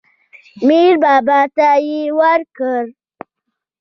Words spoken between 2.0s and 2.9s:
ورکړ.